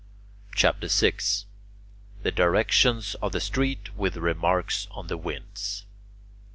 CHAPTER 0.55 0.87
VI 0.87 1.17
THE 2.23 2.31
DIRECTIONS 2.31 3.13
OF 3.21 3.33
THE 3.33 3.39
STREETS; 3.39 3.91
WITH 3.95 4.17
REMARKS 4.17 4.87
ON 4.89 5.05
THE 5.05 5.15
WINDS 5.17 5.83
1. 5.85 5.89